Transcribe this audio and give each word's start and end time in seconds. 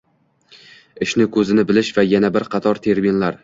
«ishni 1.07 1.27
ko‘zini 1.37 1.67
bilish» 1.75 1.95
va 2.01 2.09
yana 2.17 2.35
bir 2.41 2.51
qator 2.59 2.85
terminlar 2.91 3.37